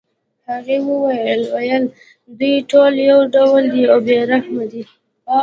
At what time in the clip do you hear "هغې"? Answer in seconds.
0.49-0.77